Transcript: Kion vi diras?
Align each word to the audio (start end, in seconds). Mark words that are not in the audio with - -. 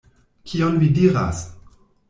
Kion 0.53 0.81
vi 0.85 0.89
diras? 0.97 1.45